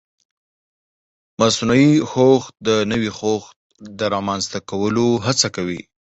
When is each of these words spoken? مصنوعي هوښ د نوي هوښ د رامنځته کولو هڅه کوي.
مصنوعي 1.39 1.91
هوښ 2.11 2.43
د 2.67 2.69
نوي 2.91 3.09
هوښ 3.17 3.43
د 3.99 4.01
رامنځته 4.13 4.57
کولو 4.69 5.07
هڅه 5.25 5.47
کوي. 5.55 5.81